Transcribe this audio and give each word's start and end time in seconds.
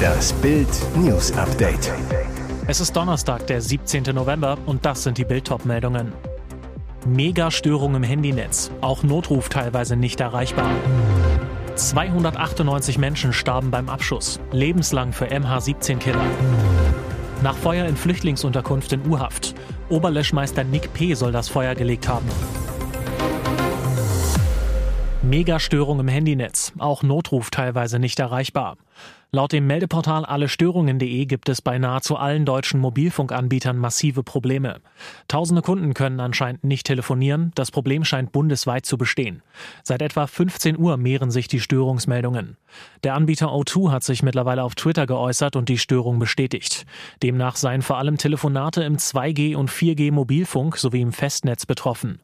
Das 0.00 0.32
Bild 0.34 0.68
News 0.96 1.32
Update. 1.36 1.92
Es 2.66 2.80
ist 2.80 2.94
Donnerstag, 2.96 3.46
der 3.46 3.60
17. 3.60 4.14
November 4.14 4.56
und 4.66 4.84
das 4.86 5.02
sind 5.02 5.18
die 5.18 5.24
Bild 5.24 5.50
meldungen 5.64 6.12
Megastörung 7.06 7.94
im 7.94 8.02
Handynetz, 8.02 8.70
auch 8.80 9.02
Notruf 9.02 9.48
teilweise 9.48 9.96
nicht 9.96 10.20
erreichbar. 10.20 10.70
298 11.74 12.98
Menschen 12.98 13.32
starben 13.32 13.70
beim 13.70 13.88
Abschuss, 13.88 14.38
lebenslang 14.52 15.12
für 15.12 15.26
MH17-Killer. 15.26 16.24
Nach 17.42 17.56
Feuer 17.56 17.86
in 17.86 17.96
Flüchtlingsunterkunft 17.96 18.92
in 18.92 19.10
U-Haft. 19.10 19.54
Oberlöschmeister 19.88 20.62
Nick 20.62 20.92
P. 20.92 21.14
soll 21.14 21.32
das 21.32 21.48
Feuer 21.48 21.74
gelegt 21.74 22.06
haben. 22.06 22.28
Megastörung 25.30 26.00
im 26.00 26.08
Handynetz, 26.08 26.72
auch 26.78 27.04
Notruf 27.04 27.50
teilweise 27.50 28.00
nicht 28.00 28.18
erreichbar. 28.18 28.76
Laut 29.30 29.52
dem 29.52 29.64
Meldeportal 29.68 30.24
allestörungen.de 30.24 31.24
gibt 31.24 31.48
es 31.48 31.62
bei 31.62 31.78
nahezu 31.78 32.16
allen 32.16 32.44
deutschen 32.44 32.80
Mobilfunkanbietern 32.80 33.78
massive 33.78 34.24
Probleme. 34.24 34.80
Tausende 35.28 35.62
Kunden 35.62 35.94
können 35.94 36.18
anscheinend 36.18 36.64
nicht 36.64 36.84
telefonieren, 36.84 37.52
das 37.54 37.70
Problem 37.70 38.04
scheint 38.04 38.32
bundesweit 38.32 38.86
zu 38.86 38.98
bestehen. 38.98 39.42
Seit 39.84 40.02
etwa 40.02 40.26
15 40.26 40.76
Uhr 40.76 40.96
mehren 40.96 41.30
sich 41.30 41.46
die 41.46 41.60
Störungsmeldungen. 41.60 42.56
Der 43.04 43.14
Anbieter 43.14 43.50
O2 43.52 43.92
hat 43.92 44.02
sich 44.02 44.24
mittlerweile 44.24 44.64
auf 44.64 44.74
Twitter 44.74 45.06
geäußert 45.06 45.54
und 45.54 45.68
die 45.68 45.78
Störung 45.78 46.18
bestätigt. 46.18 46.86
Demnach 47.22 47.54
seien 47.54 47.82
vor 47.82 47.98
allem 47.98 48.18
Telefonate 48.18 48.82
im 48.82 48.96
2G 48.96 49.54
und 49.54 49.70
4G 49.70 50.10
Mobilfunk 50.10 50.76
sowie 50.76 51.02
im 51.02 51.12
Festnetz 51.12 51.66
betroffen. 51.66 52.18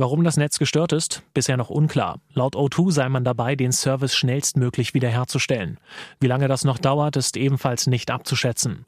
Warum 0.00 0.22
das 0.22 0.36
Netz 0.36 0.60
gestört 0.60 0.92
ist, 0.92 1.24
bisher 1.34 1.56
noch 1.56 1.70
unklar. 1.70 2.20
Laut 2.32 2.54
O2 2.54 2.92
sei 2.92 3.08
man 3.08 3.24
dabei, 3.24 3.56
den 3.56 3.72
Service 3.72 4.14
schnellstmöglich 4.14 4.94
wiederherzustellen. 4.94 5.80
Wie 6.20 6.28
lange 6.28 6.46
das 6.46 6.62
noch 6.62 6.78
dauert, 6.78 7.16
ist 7.16 7.36
ebenfalls 7.36 7.88
nicht 7.88 8.12
abzuschätzen. 8.12 8.86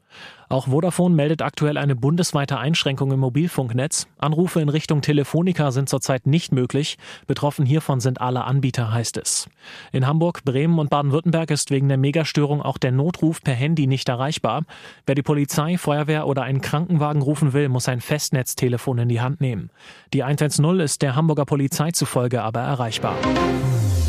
Auch 0.51 0.67
Vodafone 0.67 1.15
meldet 1.15 1.41
aktuell 1.41 1.77
eine 1.77 1.95
bundesweite 1.95 2.57
Einschränkung 2.57 3.13
im 3.13 3.21
Mobilfunknetz. 3.21 4.07
Anrufe 4.17 4.59
in 4.59 4.67
Richtung 4.67 5.01
Telefonica 5.01 5.71
sind 5.71 5.87
zurzeit 5.87 6.27
nicht 6.27 6.51
möglich. 6.51 6.97
Betroffen 7.25 7.65
hiervon 7.65 8.01
sind 8.01 8.19
alle 8.19 8.43
Anbieter, 8.43 8.91
heißt 8.91 9.15
es. 9.15 9.49
In 9.93 10.05
Hamburg, 10.05 10.43
Bremen 10.43 10.77
und 10.77 10.89
Baden-Württemberg 10.89 11.51
ist 11.51 11.71
wegen 11.71 11.87
der 11.87 11.97
Megastörung 11.97 12.61
auch 12.61 12.77
der 12.77 12.91
Notruf 12.91 13.41
per 13.41 13.53
Handy 13.53 13.87
nicht 13.87 14.09
erreichbar. 14.09 14.63
Wer 15.05 15.15
die 15.15 15.23
Polizei, 15.23 15.77
Feuerwehr 15.77 16.27
oder 16.27 16.43
einen 16.43 16.59
Krankenwagen 16.59 17.21
rufen 17.21 17.53
will, 17.53 17.69
muss 17.69 17.87
ein 17.87 18.01
Festnetztelefon 18.01 18.97
in 18.97 19.07
die 19.07 19.21
Hand 19.21 19.39
nehmen. 19.39 19.69
Die 20.13 20.23
110 20.23 20.81
ist 20.81 21.01
der 21.01 21.15
Hamburger 21.15 21.45
Polizei 21.45 21.91
zufolge 21.91 22.41
aber 22.41 22.59
erreichbar. 22.59 23.15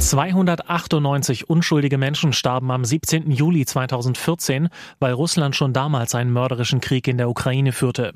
298 0.02 1.48
unschuldige 1.48 1.96
Menschen 1.96 2.32
starben 2.32 2.70
am 2.70 2.84
17. 2.84 3.30
Juli 3.30 3.64
2014, 3.64 4.68
weil 4.98 5.12
Russland 5.12 5.54
schon 5.54 5.72
damals 5.72 6.14
einen 6.14 6.32
mörderischen 6.32 6.80
Krieg 6.80 7.06
in 7.06 7.18
der 7.18 7.30
Ukraine 7.30 7.72
führte. 7.72 8.12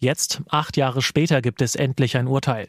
Jetzt, 0.00 0.42
acht 0.48 0.76
Jahre 0.76 1.00
später, 1.00 1.40
gibt 1.40 1.62
es 1.62 1.76
endlich 1.76 2.16
ein 2.16 2.26
Urteil. 2.26 2.68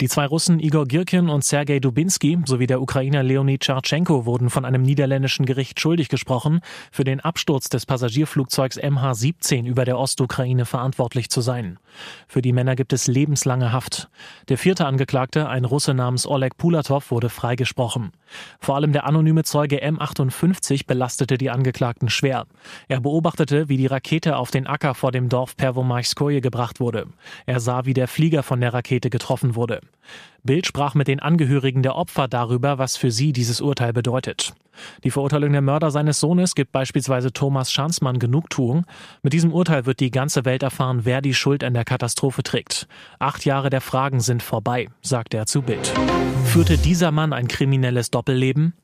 Die 0.00 0.08
zwei 0.08 0.26
Russen 0.26 0.60
Igor 0.60 0.86
Girkin 0.86 1.28
und 1.28 1.44
Sergei 1.44 1.80
Dubinski 1.80 2.38
sowie 2.44 2.66
der 2.66 2.80
Ukrainer 2.80 3.22
Leonid 3.22 3.64
Charchenko 3.64 4.24
wurden 4.24 4.50
von 4.50 4.64
einem 4.64 4.82
niederländischen 4.82 5.46
Gericht 5.46 5.80
schuldig 5.80 6.08
gesprochen, 6.08 6.60
für 6.90 7.04
den 7.04 7.20
Absturz 7.20 7.68
des 7.68 7.86
Passagierflugzeugs 7.86 8.78
MH17 8.78 9.66
über 9.66 9.84
der 9.84 9.98
Ostukraine 9.98 10.64
verantwortlich 10.64 11.30
zu 11.30 11.40
sein. 11.40 11.78
Für 12.26 12.42
die 12.42 12.52
Männer 12.52 12.76
gibt 12.76 12.92
es 12.92 13.06
lebenslange 13.06 13.72
Haft. 13.72 14.08
Der 14.48 14.58
vierte 14.58 14.86
Angeklagte, 14.86 15.48
ein 15.48 15.64
Russe 15.64 15.94
namens 15.94 16.26
Oleg 16.26 16.56
Pulatov, 16.56 17.10
wurde 17.10 17.28
freigesprochen. 17.28 18.12
Vor 18.60 18.76
allem 18.76 18.92
der 18.92 19.06
anonyme 19.06 19.44
Zeuge 19.44 19.82
M58 19.82 20.86
belastete 20.86 21.38
die 21.38 21.50
Angeklagten 21.50 22.08
schwer. 22.08 22.46
Er 22.88 23.00
beobachtete, 23.00 23.68
wie 23.68 23.76
die 23.76 23.86
Rakete 23.86 24.36
auf 24.36 24.50
den 24.50 24.66
Acker 24.66 24.94
vor 24.94 25.12
dem 25.12 25.28
Dorf 25.28 25.56
Pervomaiskoje 25.56 26.40
gebracht 26.40 26.80
wurde. 26.80 27.06
Er 27.46 27.60
sah, 27.60 27.84
wie 27.84 27.94
der 27.94 28.08
Flieger 28.08 28.42
von 28.42 28.60
der 28.60 28.74
Rakete 28.74 29.10
getroffen 29.10 29.54
wurde. 29.54 29.57
Bild 30.44 30.66
sprach 30.66 30.94
mit 30.94 31.08
den 31.08 31.20
Angehörigen 31.20 31.82
der 31.82 31.96
Opfer 31.96 32.28
darüber, 32.28 32.78
was 32.78 32.96
für 32.96 33.10
sie 33.10 33.32
dieses 33.32 33.60
Urteil 33.60 33.92
bedeutet. 33.92 34.54
Die 35.04 35.10
Verurteilung 35.10 35.52
der 35.52 35.60
Mörder 35.60 35.90
seines 35.90 36.20
Sohnes 36.20 36.54
gibt 36.54 36.72
beispielsweise 36.72 37.32
Thomas 37.32 37.72
Schanzmann 37.72 38.18
Genugtuung. 38.18 38.86
Mit 39.22 39.32
diesem 39.32 39.52
Urteil 39.52 39.86
wird 39.86 40.00
die 40.00 40.10
ganze 40.10 40.44
Welt 40.44 40.62
erfahren, 40.62 41.00
wer 41.04 41.20
die 41.20 41.34
Schuld 41.34 41.64
an 41.64 41.74
der 41.74 41.84
Katastrophe 41.84 42.42
trägt. 42.42 42.86
Acht 43.18 43.44
Jahre 43.44 43.70
der 43.70 43.80
Fragen 43.80 44.20
sind 44.20 44.42
vorbei, 44.42 44.88
sagte 45.02 45.36
er 45.36 45.46
zu 45.46 45.62
Bild. 45.62 45.92
Führte 46.44 46.78
dieser 46.78 47.10
Mann 47.10 47.32
ein 47.32 47.48
kriminelles 47.48 48.10
Doppelleben? 48.10 48.74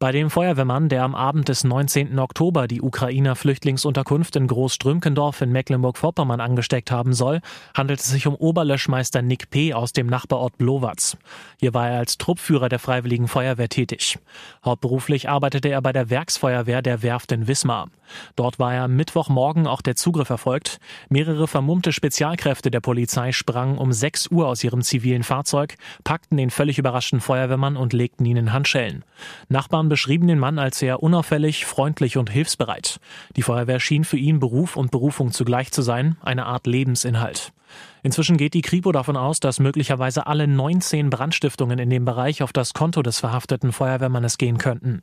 Bei 0.00 0.12
dem 0.12 0.30
Feuerwehrmann, 0.30 0.88
der 0.88 1.02
am 1.02 1.16
Abend 1.16 1.48
des 1.48 1.64
19. 1.64 2.20
Oktober 2.20 2.68
die 2.68 2.82
Ukrainer 2.82 3.34
Flüchtlingsunterkunft 3.34 4.36
in 4.36 4.46
Großströmkendorf 4.46 5.40
in 5.40 5.50
Mecklenburg-Vorpommern 5.50 6.40
angesteckt 6.40 6.92
haben 6.92 7.14
soll, 7.14 7.40
handelt 7.76 7.98
es 7.98 8.06
sich 8.06 8.28
um 8.28 8.36
Oberlöschmeister 8.36 9.22
Nick 9.22 9.50
P. 9.50 9.74
aus 9.74 9.92
dem 9.92 10.06
Nachbarort 10.06 10.56
Blowatz. 10.56 11.16
Hier 11.58 11.74
war 11.74 11.90
er 11.90 11.98
als 11.98 12.16
Truppführer 12.16 12.68
der 12.68 12.78
Freiwilligen 12.78 13.26
Feuerwehr 13.26 13.68
tätig. 13.68 14.20
Hauptberuflich 14.64 15.28
arbeitete 15.28 15.68
er 15.68 15.82
bei 15.82 15.92
der 15.92 16.10
Werksfeuerwehr 16.10 16.80
der 16.80 17.02
Werft 17.02 17.32
in 17.32 17.48
Wismar. 17.48 17.88
Dort 18.36 18.60
war 18.60 18.74
er 18.74 18.84
am 18.84 18.94
Mittwochmorgen 18.94 19.66
auch 19.66 19.82
der 19.82 19.96
Zugriff 19.96 20.30
erfolgt. 20.30 20.78
Mehrere 21.08 21.48
vermummte 21.48 21.92
Spezialkräfte 21.92 22.70
der 22.70 22.80
Polizei 22.80 23.32
sprangen 23.32 23.78
um 23.78 23.92
6 23.92 24.28
Uhr 24.28 24.46
aus 24.46 24.62
ihrem 24.64 24.82
zivilen 24.82 25.24
Fahrzeug, 25.24 25.74
packten 26.04 26.36
den 26.36 26.50
völlig 26.50 26.78
überraschten 26.78 27.20
Feuerwehrmann 27.20 27.76
und 27.76 27.92
legten 27.92 28.24
ihn 28.24 28.36
in 28.36 28.52
Handschellen. 28.52 29.04
Nachbarn 29.48 29.87
beschrieben 29.88 30.26
den 30.26 30.38
Mann 30.38 30.58
als 30.58 30.78
sehr 30.78 31.02
unauffällig, 31.02 31.66
freundlich 31.66 32.16
und 32.16 32.30
hilfsbereit. 32.30 33.00
Die 33.36 33.42
Feuerwehr 33.42 33.80
schien 33.80 34.04
für 34.04 34.16
ihn 34.16 34.38
Beruf 34.38 34.76
und 34.76 34.90
Berufung 34.90 35.32
zugleich 35.32 35.72
zu 35.72 35.82
sein, 35.82 36.16
eine 36.22 36.46
Art 36.46 36.66
Lebensinhalt. 36.66 37.52
Inzwischen 38.02 38.36
geht 38.36 38.54
die 38.54 38.62
Kripo 38.62 38.92
davon 38.92 39.16
aus, 39.16 39.40
dass 39.40 39.60
möglicherweise 39.60 40.26
alle 40.26 40.46
19 40.46 41.10
Brandstiftungen 41.10 41.78
in 41.78 41.90
dem 41.90 42.04
Bereich 42.04 42.42
auf 42.42 42.52
das 42.52 42.74
Konto 42.74 43.02
des 43.02 43.20
verhafteten 43.20 43.72
Feuerwehrmannes 43.72 44.38
gehen 44.38 44.58
könnten. 44.58 45.02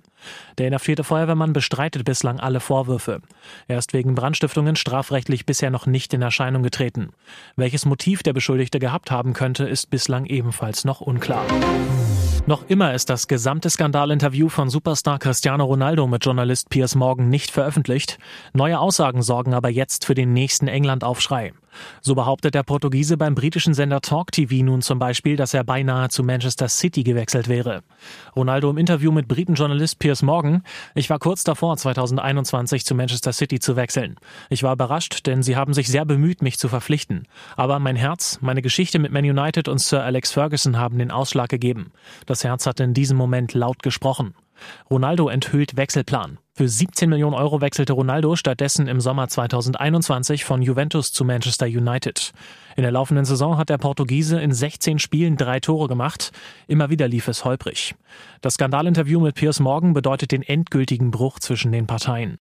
Der 0.57 0.67
inhaftierte 0.67 1.03
Feuerwehrmann 1.03 1.53
bestreitet 1.53 2.05
bislang 2.05 2.39
alle 2.39 2.59
Vorwürfe. 2.59 3.21
Er 3.67 3.77
ist 3.77 3.93
wegen 3.93 4.15
Brandstiftungen 4.15 4.75
strafrechtlich 4.75 5.45
bisher 5.45 5.69
noch 5.69 5.85
nicht 5.85 6.13
in 6.13 6.21
Erscheinung 6.21 6.63
getreten. 6.63 7.09
Welches 7.55 7.85
Motiv 7.85 8.23
der 8.23 8.33
Beschuldigte 8.33 8.79
gehabt 8.79 9.11
haben 9.11 9.33
könnte, 9.33 9.65
ist 9.65 9.89
bislang 9.89 10.25
ebenfalls 10.25 10.85
noch 10.85 11.01
unklar. 11.01 11.45
Noch 12.47 12.69
immer 12.69 12.93
ist 12.93 13.09
das 13.09 13.27
gesamte 13.27 13.71
Skandalinterview 13.71 14.49
von 14.49 14.69
Superstar 14.69 15.17
Cristiano 15.17 15.65
Ronaldo 15.65 16.05
mit 16.05 16.23
Journalist 16.23 16.69
Piers 16.69 16.93
Morgan 16.93 17.27
nicht 17.27 17.49
veröffentlicht. 17.49 18.19
Neue 18.53 18.79
Aussagen 18.79 19.23
sorgen 19.23 19.55
aber 19.55 19.69
jetzt 19.69 20.05
für 20.05 20.13
den 20.13 20.31
nächsten 20.31 20.67
England-Aufschrei. 20.67 21.53
So 22.01 22.15
behauptet 22.15 22.55
der 22.55 22.63
Portugiese 22.63 23.17
beim 23.17 23.35
britischen 23.35 23.73
Sender 23.73 24.01
Talk 24.01 24.31
TV 24.31 24.63
nun 24.63 24.81
zum 24.81 24.99
Beispiel, 24.99 25.35
dass 25.35 25.53
er 25.53 25.63
beinahe 25.63 26.09
zu 26.09 26.23
Manchester 26.23 26.69
City 26.69 27.03
gewechselt 27.03 27.47
wäre. 27.47 27.83
Ronaldo 28.35 28.69
im 28.69 28.77
Interview 28.77 29.11
mit 29.11 29.27
Britenjournalist 29.27 29.99
Piers 29.99 30.21
Morgan, 30.21 30.63
ich 30.93 31.09
war 31.09 31.19
kurz 31.19 31.43
davor, 31.43 31.75
2021 31.77 32.85
zu 32.85 32.95
Manchester 32.95 33.33
City 33.33 33.59
zu 33.59 33.75
wechseln. 33.75 34.15
Ich 34.49 34.63
war 34.63 34.73
überrascht, 34.73 35.25
denn 35.25 35.43
sie 35.43 35.55
haben 35.55 35.73
sich 35.73 35.87
sehr 35.87 36.05
bemüht, 36.05 36.41
mich 36.41 36.57
zu 36.57 36.69
verpflichten. 36.69 37.27
Aber 37.55 37.79
mein 37.79 37.95
Herz, 37.95 38.39
meine 38.41 38.61
Geschichte 38.61 38.99
mit 38.99 39.11
Man 39.11 39.25
United 39.25 39.67
und 39.67 39.79
Sir 39.79 40.03
Alex 40.03 40.31
Ferguson 40.31 40.77
haben 40.77 40.97
den 40.97 41.11
Ausschlag 41.11 41.49
gegeben. 41.49 41.91
Das 42.25 42.43
Herz 42.43 42.65
hat 42.65 42.79
in 42.79 42.93
diesem 42.93 43.17
Moment 43.17 43.53
laut 43.53 43.83
gesprochen. 43.83 44.33
Ronaldo 44.89 45.29
enthüllt 45.29 45.77
Wechselplan. 45.77 46.39
Für 46.53 46.69
17 46.69 47.09
Millionen 47.09 47.35
Euro 47.35 47.59
wechselte 47.59 47.93
Ronaldo 47.93 48.35
stattdessen 48.35 48.87
im 48.87 49.01
Sommer 49.01 49.27
2021 49.27 50.45
von 50.45 50.61
Juventus 50.61 51.11
zu 51.11 51.25
Manchester 51.25 51.65
United. 51.65 52.31
In 52.77 52.83
der 52.83 52.91
laufenden 52.91 53.25
Saison 53.25 53.57
hat 53.57 53.69
der 53.69 53.77
Portugiese 53.77 54.39
in 54.39 54.53
16 54.53 54.99
Spielen 54.99 55.35
drei 55.35 55.59
Tore 55.59 55.87
gemacht. 55.87 56.31
Immer 56.67 56.89
wieder 56.89 57.07
lief 57.07 57.27
es 57.27 57.43
holprig. 57.43 57.95
Das 58.41 58.53
Skandalinterview 58.53 59.19
mit 59.19 59.35
Piers 59.35 59.59
Morgan 59.59 59.93
bedeutet 59.93 60.31
den 60.31 60.43
endgültigen 60.43 61.11
Bruch 61.11 61.39
zwischen 61.39 61.71
den 61.71 61.87
Parteien. 61.87 62.37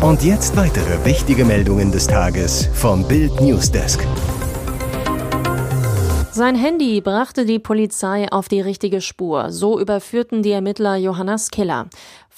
Und 0.00 0.22
jetzt 0.22 0.56
weitere 0.56 1.04
wichtige 1.04 1.44
Meldungen 1.44 1.90
des 1.90 2.06
Tages 2.06 2.68
vom 2.74 3.06
Bild 3.08 3.40
Newsdesk. 3.40 4.06
Sein 6.36 6.54
Handy 6.54 7.00
brachte 7.00 7.46
die 7.46 7.58
Polizei 7.58 8.30
auf 8.30 8.48
die 8.48 8.60
richtige 8.60 9.00
Spur. 9.00 9.50
So 9.52 9.80
überführten 9.80 10.42
die 10.42 10.50
Ermittler 10.50 10.96
Johannes 10.96 11.50
Killer. 11.50 11.88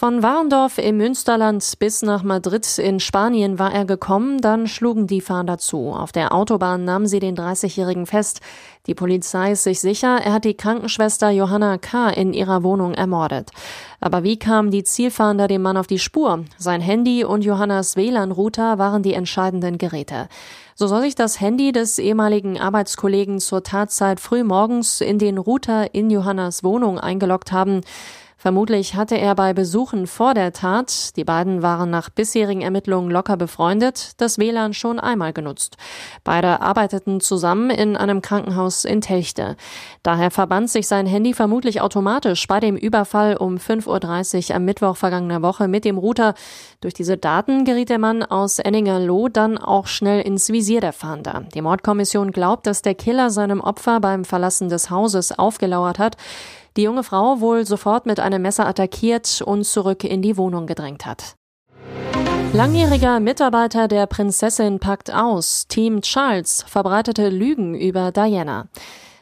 Von 0.00 0.22
Warendorf 0.22 0.78
im 0.78 0.98
Münsterland 0.98 1.72
bis 1.80 2.02
nach 2.02 2.22
Madrid 2.22 2.78
in 2.78 3.00
Spanien 3.00 3.58
war 3.58 3.74
er 3.74 3.84
gekommen, 3.84 4.40
dann 4.40 4.68
schlugen 4.68 5.08
die 5.08 5.20
Fahnder 5.20 5.58
zu. 5.58 5.90
Auf 5.90 6.12
der 6.12 6.32
Autobahn 6.32 6.84
nahmen 6.84 7.08
sie 7.08 7.18
den 7.18 7.36
30-Jährigen 7.36 8.06
fest. 8.06 8.40
Die 8.86 8.94
Polizei 8.94 9.50
ist 9.50 9.64
sich 9.64 9.80
sicher, 9.80 10.20
er 10.22 10.34
hat 10.34 10.44
die 10.44 10.56
Krankenschwester 10.56 11.30
Johanna 11.30 11.78
K. 11.78 12.10
in 12.10 12.32
ihrer 12.32 12.62
Wohnung 12.62 12.94
ermordet. 12.94 13.50
Aber 13.98 14.22
wie 14.22 14.38
kamen 14.38 14.70
die 14.70 14.84
Zielfahnder 14.84 15.48
dem 15.48 15.62
Mann 15.62 15.76
auf 15.76 15.88
die 15.88 15.98
Spur? 15.98 16.44
Sein 16.58 16.80
Handy 16.80 17.24
und 17.24 17.42
Johannas 17.42 17.96
WLAN-Router 17.96 18.78
waren 18.78 19.02
die 19.02 19.14
entscheidenden 19.14 19.78
Geräte. 19.78 20.28
So 20.76 20.86
soll 20.86 21.00
sich 21.00 21.16
das 21.16 21.40
Handy 21.40 21.72
des 21.72 21.98
ehemaligen 21.98 22.56
Arbeitskollegen 22.60 23.40
zur 23.40 23.64
Tatzeit 23.64 24.20
früh 24.20 24.44
morgens 24.44 25.00
in 25.00 25.18
den 25.18 25.38
Router 25.38 25.92
in 25.92 26.08
Johannas 26.08 26.62
Wohnung 26.62 27.00
eingeloggt 27.00 27.50
haben. 27.50 27.80
Vermutlich 28.40 28.94
hatte 28.94 29.18
er 29.18 29.34
bei 29.34 29.52
Besuchen 29.52 30.06
vor 30.06 30.32
der 30.32 30.52
Tat, 30.52 31.16
die 31.16 31.24
beiden 31.24 31.60
waren 31.60 31.90
nach 31.90 32.08
bisherigen 32.08 32.60
Ermittlungen 32.60 33.10
locker 33.10 33.36
befreundet, 33.36 34.12
das 34.18 34.38
WLAN 34.38 34.74
schon 34.74 35.00
einmal 35.00 35.32
genutzt. 35.32 35.76
Beide 36.22 36.60
arbeiteten 36.60 37.18
zusammen 37.20 37.70
in 37.70 37.96
einem 37.96 38.22
Krankenhaus 38.22 38.84
in 38.84 39.00
Telchte. 39.00 39.56
Daher 40.04 40.30
verband 40.30 40.70
sich 40.70 40.86
sein 40.86 41.08
Handy 41.08 41.34
vermutlich 41.34 41.80
automatisch 41.80 42.46
bei 42.46 42.60
dem 42.60 42.76
Überfall 42.76 43.36
um 43.36 43.56
5.30 43.56 44.50
Uhr 44.50 44.56
am 44.56 44.64
Mittwoch 44.64 44.96
vergangener 44.96 45.42
Woche 45.42 45.66
mit 45.66 45.84
dem 45.84 45.98
Router. 45.98 46.34
Durch 46.80 46.94
diese 46.94 47.16
Daten 47.16 47.64
geriet 47.64 47.88
der 47.88 47.98
Mann 47.98 48.22
aus 48.22 48.60
Enninger-Loh 48.60 49.30
dann 49.30 49.58
auch 49.58 49.88
schnell 49.88 50.20
ins 50.20 50.48
Visier 50.48 50.80
der 50.80 50.92
Fahnder. 50.92 51.42
Die 51.54 51.60
Mordkommission 51.60 52.30
glaubt, 52.30 52.68
dass 52.68 52.82
der 52.82 52.94
Killer 52.94 53.30
seinem 53.30 53.60
Opfer 53.60 53.98
beim 53.98 54.24
Verlassen 54.24 54.68
des 54.68 54.90
Hauses 54.90 55.36
aufgelauert 55.36 55.98
hat 55.98 56.16
die 56.78 56.84
junge 56.84 57.02
Frau 57.02 57.40
wohl 57.40 57.66
sofort 57.66 58.06
mit 58.06 58.20
einem 58.20 58.40
Messer 58.40 58.66
attackiert 58.66 59.42
und 59.44 59.64
zurück 59.64 60.04
in 60.04 60.22
die 60.22 60.36
Wohnung 60.36 60.66
gedrängt 60.66 61.04
hat. 61.06 61.34
Langjähriger 62.52 63.20
Mitarbeiter 63.20 63.88
der 63.88 64.06
Prinzessin 64.06 64.78
packt 64.78 65.12
aus. 65.12 65.66
Team 65.66 66.00
Charles 66.00 66.64
verbreitete 66.66 67.28
Lügen 67.28 67.74
über 67.74 68.12
Diana. 68.12 68.68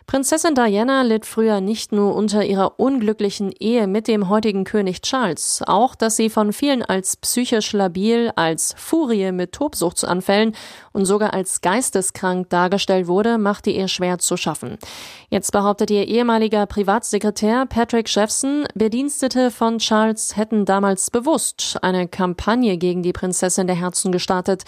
Prinzessin 0.07 0.55
Diana 0.55 1.03
litt 1.03 1.27
früher 1.27 1.61
nicht 1.61 1.91
nur 1.91 2.15
unter 2.15 2.45
ihrer 2.45 2.79
unglücklichen 2.79 3.51
Ehe 3.51 3.89
mit 3.89 4.07
dem 4.07 4.29
heutigen 4.29 4.63
König 4.63 5.03
Charles, 5.03 5.65
auch 5.67 5.97
dass 5.97 6.15
sie 6.15 6.31
von 6.31 6.53
vielen 6.53 6.85
als 6.85 7.17
psychisch 7.17 7.73
labil, 7.73 8.31
als 8.37 8.73
Furie 8.79 9.33
mit 9.33 9.51
Tobsuchtsanfällen 9.51 10.55
und 10.93 11.07
sogar 11.07 11.35
als 11.35 11.61
geisteskrank 11.61 12.49
dargestellt 12.51 13.09
wurde, 13.09 13.37
machte 13.37 13.71
ihr 13.71 13.89
schwer 13.89 14.19
zu 14.19 14.37
schaffen. 14.37 14.79
Jetzt 15.29 15.51
behauptet 15.51 15.91
ihr 15.91 16.07
ehemaliger 16.07 16.67
Privatsekretär 16.67 17.67
Patrick 17.67 18.09
Jeffson, 18.09 18.65
Bedienstete 18.77 19.51
von 19.51 19.79
Charles 19.79 20.37
hätten 20.37 20.65
damals 20.67 21.11
bewusst 21.11 21.79
eine 21.83 22.07
Kampagne 22.07 22.79
gegen 22.79 23.03
die 23.03 23.13
Prinzessin 23.13 23.67
der 23.67 23.77
Herzen 23.77 24.13
gestartet. 24.13 24.63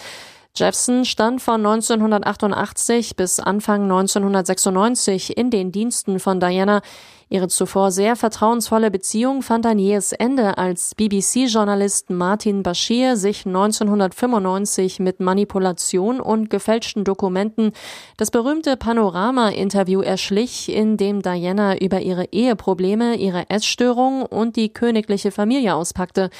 Jeffson 0.59 1.05
stand 1.05 1.41
von 1.41 1.65
1988 1.65 3.15
bis 3.15 3.39
Anfang 3.39 3.83
1996 3.83 5.37
in 5.37 5.51
den 5.51 5.71
Diensten 5.71 6.19
von 6.19 6.41
Diana. 6.41 6.83
Ihre 7.31 7.49
zuvor 7.49 7.91
sehr 7.91 8.17
vertrauensvolle 8.17 8.91
Beziehung 8.91 9.43
fand 9.43 9.67
ein 9.67 9.79
jähes 9.79 10.13
Ende, 10.13 10.57
als 10.57 10.95
BBC-Journalist 10.95 12.09
Martin 12.09 12.63
Bashir 12.63 13.17
sich 13.17 13.45
1995 13.45 14.99
mit 14.99 15.21
Manipulation 15.21 16.21
und 16.21 16.49
gefälschten 16.49 17.05
Dokumenten 17.05 17.73
das 18.17 18.31
berühmte 18.31 18.79
Panorama-Interview 18.79 20.01
erschlich, 20.01 20.75
in 20.75 20.97
dem 20.97 21.21
Diana 21.21 21.77
über 21.77 22.01
ihre 22.01 22.25
Eheprobleme, 22.33 23.17
ihre 23.17 23.51
Essstörung 23.51 24.23
und 24.23 24.57
die 24.57 24.73
königliche 24.73 25.31
Familie 25.31 25.75
auspackte. 25.75 26.31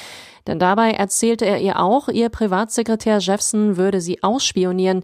Denn 0.47 0.57
dabei 0.57 0.93
erzählte 0.93 1.45
er 1.45 1.59
ihr 1.59 1.79
auch, 1.79 2.07
ihr 2.07 2.29
Privatsekretär 2.29 3.19
Jeffson 3.19 3.77
würde 3.77 4.01
sie 4.01 4.23
ausspionieren. 4.23 5.03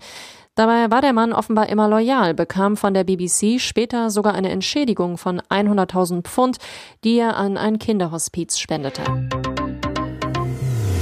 Dabei 0.56 0.90
war 0.90 1.02
der 1.02 1.12
Mann 1.12 1.34
offenbar 1.34 1.68
immer 1.68 1.90
loyal, 1.90 2.34
bekam 2.34 2.78
von 2.78 2.94
der 2.94 3.04
BBC 3.04 3.60
später 3.60 4.10
sogar 4.10 4.34
eine 4.36 4.52
Entschädigung 4.52 5.18
von 5.18 5.42
100.000 5.42 6.22
Pfund, 6.24 6.60
die 7.04 7.18
er 7.18 7.36
an 7.36 7.58
ein 7.58 7.78
Kinderhospiz 7.78 8.58
spendete. 8.58 9.02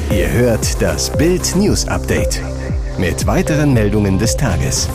Ihr 0.09 0.31
hört 0.31 0.81
das 0.81 1.15
Bild 1.15 1.55
News 1.55 1.87
Update 1.87 2.41
mit 2.97 3.27
weiteren 3.27 3.73
Meldungen 3.73 4.17
des 4.17 4.35
Tages. 4.35 4.89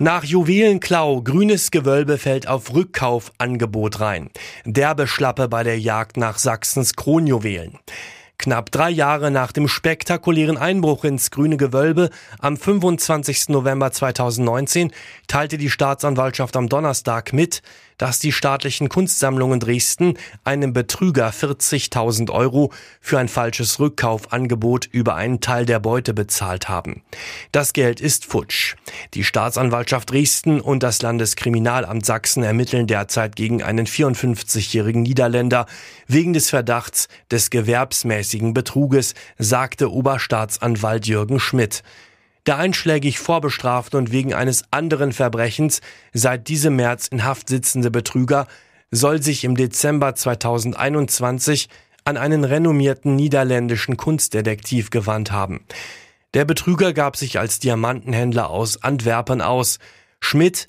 Nach 0.00 0.24
Juwelenklau, 0.24 1.22
grünes 1.22 1.70
Gewölbe 1.70 2.18
fällt 2.18 2.48
auf 2.48 2.74
Rückkaufangebot 2.74 4.00
rein. 4.00 4.30
Derbe 4.64 5.06
Schlappe 5.06 5.46
bei 5.46 5.62
der 5.62 5.78
Jagd 5.78 6.16
nach 6.16 6.38
Sachsens 6.38 6.94
Kronjuwelen. 6.96 7.78
Knapp 8.40 8.70
drei 8.70 8.88
Jahre 8.88 9.30
nach 9.30 9.52
dem 9.52 9.68
spektakulären 9.68 10.56
Einbruch 10.56 11.04
ins 11.04 11.30
Grüne 11.30 11.58
Gewölbe 11.58 12.08
am 12.38 12.56
25. 12.56 13.50
November 13.50 13.92
2019 13.92 14.92
teilte 15.26 15.58
die 15.58 15.68
Staatsanwaltschaft 15.68 16.56
am 16.56 16.70
Donnerstag 16.70 17.34
mit, 17.34 17.60
dass 18.00 18.18
die 18.18 18.32
staatlichen 18.32 18.88
Kunstsammlungen 18.88 19.60
Dresden 19.60 20.14
einem 20.42 20.72
Betrüger 20.72 21.28
40.000 21.28 22.30
Euro 22.30 22.72
für 22.98 23.18
ein 23.18 23.28
falsches 23.28 23.78
Rückkaufangebot 23.78 24.86
über 24.86 25.16
einen 25.16 25.40
Teil 25.40 25.66
der 25.66 25.80
Beute 25.80 26.14
bezahlt 26.14 26.70
haben. 26.70 27.02
Das 27.52 27.74
Geld 27.74 28.00
ist 28.00 28.24
futsch. 28.24 28.76
Die 29.12 29.22
Staatsanwaltschaft 29.22 30.10
Dresden 30.10 30.62
und 30.62 30.82
das 30.82 31.02
Landeskriminalamt 31.02 32.06
Sachsen 32.06 32.42
ermitteln 32.42 32.86
derzeit 32.86 33.36
gegen 33.36 33.62
einen 33.62 33.86
54-jährigen 33.86 35.02
Niederländer 35.02 35.66
wegen 36.06 36.32
des 36.32 36.48
Verdachts 36.48 37.08
des 37.30 37.50
gewerbsmäßigen 37.50 38.54
Betruges, 38.54 39.12
sagte 39.36 39.92
Oberstaatsanwalt 39.92 41.06
Jürgen 41.06 41.38
Schmidt. 41.38 41.82
Der 42.46 42.56
einschlägig 42.56 43.18
vorbestrafte 43.18 43.98
und 43.98 44.12
wegen 44.12 44.32
eines 44.32 44.64
anderen 44.70 45.12
Verbrechens 45.12 45.80
seit 46.12 46.48
diesem 46.48 46.76
März 46.76 47.08
in 47.08 47.24
Haft 47.24 47.48
sitzende 47.48 47.90
Betrüger 47.90 48.46
soll 48.90 49.22
sich 49.22 49.44
im 49.44 49.56
Dezember 49.56 50.14
2021 50.14 51.68
an 52.04 52.16
einen 52.16 52.44
renommierten 52.44 53.14
niederländischen 53.14 53.96
Kunstdetektiv 53.96 54.90
gewandt 54.90 55.30
haben. 55.30 55.64
Der 56.34 56.44
Betrüger 56.44 56.92
gab 56.92 57.16
sich 57.16 57.38
als 57.38 57.58
Diamantenhändler 57.58 58.50
aus 58.50 58.82
Antwerpen 58.82 59.40
aus. 59.42 59.78
Schmidt, 60.20 60.66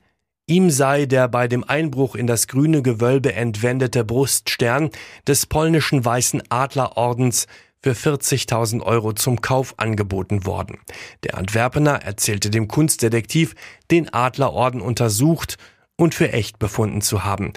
ihm 0.48 0.70
sei 0.70 1.06
der 1.06 1.28
bei 1.28 1.48
dem 1.48 1.64
Einbruch 1.64 2.16
in 2.16 2.28
das 2.28 2.48
grüne 2.48 2.82
Gewölbe 2.82 3.34
entwendete 3.34 4.04
Bruststern 4.04 4.90
des 5.28 5.46
polnischen 5.46 6.04
Weißen 6.04 6.44
Adlerordens 6.50 7.48
für 7.84 7.94
40.000 7.94 8.82
Euro 8.82 9.14
zum 9.14 9.42
Kauf 9.42 9.74
angeboten 9.78 10.46
worden. 10.46 10.80
Der 11.24 11.38
Antwerpener 11.38 12.04
erzählte 12.04 12.50
dem 12.50 12.68
Kunstdetektiv, 12.68 13.56
den 13.90 14.14
Adlerorden 14.14 14.82
untersucht 14.82 15.58
und 15.96 16.14
für 16.16 16.32
echt 16.32 16.60
befunden 16.60 17.02
zu 17.02 17.24
haben. 17.24 17.54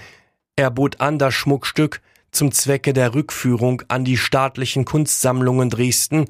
Er 0.56 0.70
bot 0.70 1.00
an, 1.00 1.18
das 1.18 1.34
Schmuckstück 1.34 2.00
zum 2.30 2.52
Zwecke 2.52 2.92
der 2.92 3.14
Rückführung 3.14 3.82
an 3.88 4.04
die 4.04 4.16
staatlichen 4.16 4.84
Kunstsammlungen 4.84 5.70
Dresden 5.70 6.26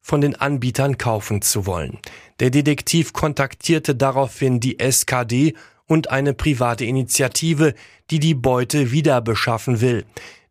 von 0.00 0.20
den 0.20 0.36
Anbietern 0.36 0.98
kaufen 0.98 1.42
zu 1.42 1.66
wollen. 1.66 1.98
Der 2.40 2.50
Detektiv 2.50 3.12
kontaktierte 3.12 3.94
daraufhin 3.94 4.60
die 4.60 4.78
SKD 4.78 5.54
und 5.86 6.10
eine 6.10 6.34
private 6.34 6.84
Initiative, 6.84 7.74
die 8.10 8.20
die 8.20 8.34
Beute 8.34 8.92
wieder 8.92 9.20
beschaffen 9.20 9.80
will. 9.80 10.04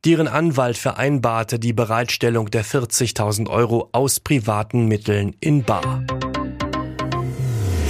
Deren 0.06 0.28
Anwalt 0.28 0.78
vereinbarte 0.78 1.58
die 1.58 1.74
Bereitstellung 1.74 2.52
der 2.52 2.64
40.000 2.64 3.50
Euro 3.50 3.90
aus 3.92 4.20
privaten 4.20 4.86
Mitteln 4.88 5.36
in 5.40 5.64
Bar. 5.64 6.06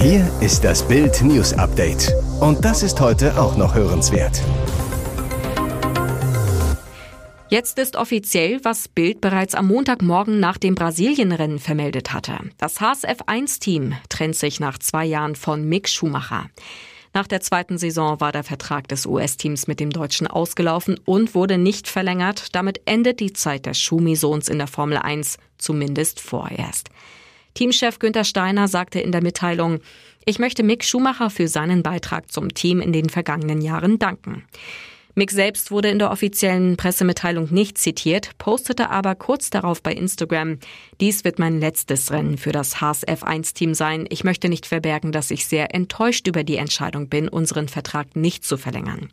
Hier 0.00 0.26
ist 0.40 0.64
das 0.64 0.88
Bild 0.88 1.20
News 1.20 1.52
Update. 1.52 2.10
Und 2.40 2.64
das 2.64 2.82
ist 2.82 3.02
heute 3.02 3.38
auch 3.38 3.58
noch 3.58 3.74
hörenswert. 3.74 4.40
Jetzt 7.50 7.78
ist 7.78 7.96
offiziell, 7.96 8.60
was 8.64 8.88
Bild 8.88 9.20
bereits 9.20 9.54
am 9.54 9.66
Montagmorgen 9.66 10.40
nach 10.40 10.56
dem 10.56 10.74
Brasilienrennen 10.74 11.58
vermeldet 11.58 12.14
hatte. 12.14 12.38
Das 12.56 12.80
HSF1-Team 12.80 13.94
trennt 14.08 14.36
sich 14.36 14.58
nach 14.58 14.78
zwei 14.78 15.04
Jahren 15.04 15.36
von 15.36 15.68
Mick 15.68 15.86
Schumacher. 15.86 16.46
Nach 17.16 17.26
der 17.26 17.40
zweiten 17.40 17.78
Saison 17.78 18.20
war 18.20 18.30
der 18.30 18.44
Vertrag 18.44 18.88
des 18.88 19.06
US-Teams 19.06 19.68
mit 19.68 19.80
dem 19.80 19.88
Deutschen 19.88 20.26
ausgelaufen 20.26 21.00
und 21.06 21.34
wurde 21.34 21.56
nicht 21.56 21.88
verlängert. 21.88 22.54
Damit 22.54 22.82
endet 22.84 23.20
die 23.20 23.32
Zeit 23.32 23.64
des 23.64 23.80
Schumi-Sohns 23.80 24.50
in 24.50 24.58
der 24.58 24.66
Formel 24.66 24.98
1, 24.98 25.38
zumindest 25.56 26.20
vorerst. 26.20 26.90
Teamchef 27.54 28.00
Günther 28.00 28.24
Steiner 28.24 28.68
sagte 28.68 29.00
in 29.00 29.12
der 29.12 29.22
Mitteilung, 29.22 29.80
ich 30.26 30.38
möchte 30.38 30.62
Mick 30.62 30.84
Schumacher 30.84 31.30
für 31.30 31.48
seinen 31.48 31.82
Beitrag 31.82 32.30
zum 32.30 32.52
Team 32.52 32.82
in 32.82 32.92
den 32.92 33.08
vergangenen 33.08 33.62
Jahren 33.62 33.98
danken. 33.98 34.44
Mick 35.18 35.30
selbst 35.30 35.70
wurde 35.70 35.88
in 35.88 35.98
der 35.98 36.10
offiziellen 36.10 36.76
Pressemitteilung 36.76 37.48
nicht 37.50 37.78
zitiert, 37.78 38.36
postete 38.36 38.90
aber 38.90 39.14
kurz 39.14 39.48
darauf 39.48 39.82
bei 39.82 39.94
Instagram, 39.94 40.58
dies 41.00 41.24
wird 41.24 41.38
mein 41.38 41.58
letztes 41.58 42.12
Rennen 42.12 42.36
für 42.36 42.52
das 42.52 42.82
Haas 42.82 43.02
F1-Team 43.06 43.72
sein. 43.72 44.04
Ich 44.10 44.24
möchte 44.24 44.50
nicht 44.50 44.66
verbergen, 44.66 45.12
dass 45.12 45.30
ich 45.30 45.46
sehr 45.46 45.74
enttäuscht 45.74 46.28
über 46.28 46.44
die 46.44 46.56
Entscheidung 46.56 47.08
bin, 47.08 47.30
unseren 47.30 47.68
Vertrag 47.68 48.14
nicht 48.14 48.44
zu 48.44 48.58
verlängern. 48.58 49.08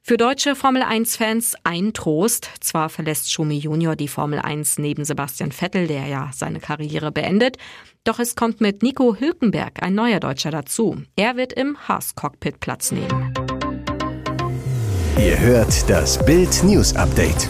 Für 0.00 0.16
deutsche 0.16 0.56
Formel 0.56 0.82
1-Fans 0.82 1.56
ein 1.62 1.92
Trost. 1.92 2.48
Zwar 2.60 2.88
verlässt 2.88 3.30
Schumi 3.30 3.58
Junior 3.58 3.96
die 3.96 4.08
Formel 4.08 4.38
1 4.38 4.78
neben 4.78 5.04
Sebastian 5.04 5.52
Vettel, 5.52 5.88
der 5.88 6.06
ja 6.06 6.30
seine 6.34 6.60
Karriere 6.60 7.12
beendet, 7.12 7.58
doch 8.04 8.18
es 8.18 8.34
kommt 8.34 8.62
mit 8.62 8.82
Nico 8.82 9.16
Hülkenberg 9.20 9.82
ein 9.82 9.94
neuer 9.94 10.20
Deutscher 10.20 10.50
dazu. 10.50 11.02
Er 11.16 11.36
wird 11.36 11.52
im 11.52 11.76
Haas-Cockpit 11.86 12.60
Platz 12.60 12.92
nehmen. 12.92 13.57
Ihr 15.18 15.36
hört 15.40 15.90
das 15.90 16.24
Bild 16.24 16.62
News 16.62 16.94
Update. 16.94 17.48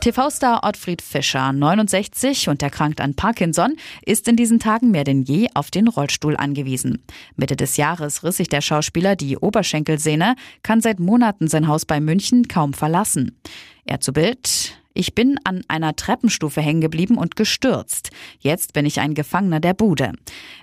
TV-Star 0.00 0.64
Ottfried 0.64 1.00
Fischer, 1.00 1.52
69 1.52 2.48
und 2.48 2.60
erkrankt 2.60 3.00
an 3.00 3.14
Parkinson, 3.14 3.76
ist 4.04 4.26
in 4.26 4.34
diesen 4.34 4.58
Tagen 4.58 4.90
mehr 4.90 5.04
denn 5.04 5.22
je 5.22 5.48
auf 5.54 5.70
den 5.70 5.86
Rollstuhl 5.86 6.36
angewiesen. 6.36 7.04
Mitte 7.36 7.54
des 7.54 7.76
Jahres 7.76 8.24
riss 8.24 8.38
sich 8.38 8.48
der 8.48 8.62
Schauspieler 8.62 9.14
die 9.14 9.36
Oberschenkelsehne, 9.36 10.34
kann 10.64 10.80
seit 10.80 10.98
Monaten 10.98 11.46
sein 11.46 11.68
Haus 11.68 11.86
bei 11.86 12.00
München 12.00 12.48
kaum 12.48 12.72
verlassen. 12.72 13.38
Er 13.84 14.00
zu 14.00 14.12
Bild, 14.12 14.77
ich 14.94 15.14
bin 15.14 15.38
an 15.44 15.62
einer 15.68 15.94
Treppenstufe 15.94 16.60
hängen 16.60 16.80
geblieben 16.80 17.18
und 17.18 17.36
gestürzt. 17.36 18.10
Jetzt 18.40 18.72
bin 18.72 18.86
ich 18.86 19.00
ein 19.00 19.14
Gefangener 19.14 19.60
der 19.60 19.74
Bude. 19.74 20.12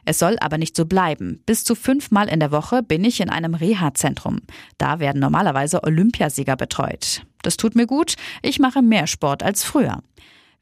Es 0.03 0.19
soll 0.19 0.37
aber 0.39 0.57
nicht 0.57 0.75
so 0.75 0.85
bleiben. 0.85 1.41
Bis 1.45 1.63
zu 1.63 1.75
fünfmal 1.75 2.27
in 2.27 2.39
der 2.39 2.51
Woche 2.51 2.83
bin 2.83 3.03
ich 3.03 3.21
in 3.21 3.29
einem 3.29 3.53
Reha-Zentrum. 3.53 4.41
Da 4.77 4.99
werden 4.99 5.21
normalerweise 5.21 5.83
Olympiasieger 5.83 6.55
betreut. 6.57 7.23
Das 7.43 7.57
tut 7.57 7.75
mir 7.75 7.87
gut. 7.87 8.15
Ich 8.41 8.59
mache 8.59 8.81
mehr 8.81 9.07
Sport 9.07 9.43
als 9.43 9.63
früher. 9.63 10.01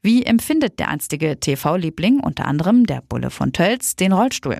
Wie 0.02 0.24
empfindet 0.24 0.78
der 0.78 0.88
einstige 0.88 1.40
TV-Liebling, 1.40 2.20
unter 2.20 2.44
anderem 2.44 2.84
der 2.84 3.00
Bulle 3.00 3.30
von 3.30 3.54
Tölz, 3.54 3.96
den 3.96 4.12
Rollstuhl? 4.12 4.58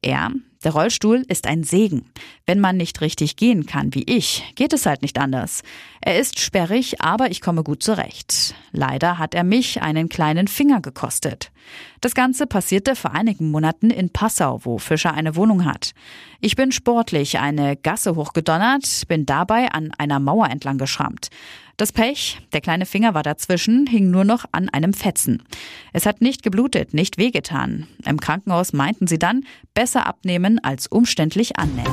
Er, 0.00 0.30
der 0.66 0.72
Rollstuhl 0.72 1.22
ist 1.28 1.46
ein 1.46 1.62
Segen. 1.62 2.06
Wenn 2.44 2.58
man 2.58 2.76
nicht 2.76 3.00
richtig 3.00 3.36
gehen 3.36 3.66
kann 3.66 3.94
wie 3.94 4.02
ich, 4.02 4.42
geht 4.56 4.72
es 4.72 4.84
halt 4.84 5.00
nicht 5.00 5.16
anders. 5.16 5.62
Er 6.00 6.18
ist 6.18 6.40
sperrig, 6.40 7.00
aber 7.00 7.30
ich 7.30 7.40
komme 7.40 7.62
gut 7.62 7.84
zurecht. 7.84 8.56
Leider 8.72 9.16
hat 9.18 9.36
er 9.36 9.44
mich 9.44 9.80
einen 9.80 10.08
kleinen 10.08 10.48
Finger 10.48 10.80
gekostet. 10.80 11.52
Das 12.00 12.14
Ganze 12.14 12.46
passierte 12.46 12.96
vor 12.96 13.12
einigen 13.12 13.50
Monaten 13.50 13.90
in 13.90 14.10
Passau, 14.10 14.60
wo 14.64 14.78
Fischer 14.78 15.14
eine 15.14 15.36
Wohnung 15.36 15.64
hat. 15.64 15.92
Ich 16.40 16.56
bin 16.56 16.72
sportlich 16.72 17.38
eine 17.38 17.76
Gasse 17.76 18.16
hochgedonnert, 18.16 19.02
bin 19.08 19.26
dabei 19.26 19.72
an 19.72 19.92
einer 19.98 20.20
Mauer 20.20 20.48
entlang 20.48 20.78
geschrammt. 20.78 21.28
Das 21.76 21.92
Pech, 21.92 22.40
der 22.54 22.62
kleine 22.62 22.86
Finger 22.86 23.12
war 23.12 23.22
dazwischen, 23.22 23.86
hing 23.86 24.10
nur 24.10 24.24
noch 24.24 24.46
an 24.52 24.70
einem 24.70 24.94
Fetzen. 24.94 25.42
Es 25.92 26.06
hat 26.06 26.22
nicht 26.22 26.42
geblutet, 26.42 26.94
nicht 26.94 27.18
wehgetan. 27.18 27.86
Im 28.06 28.18
Krankenhaus 28.18 28.72
meinten 28.72 29.06
sie 29.06 29.18
dann, 29.18 29.44
besser 29.74 30.06
abnehmen 30.06 30.58
als 30.58 30.86
umständlich 30.86 31.58
annähen. 31.58 31.92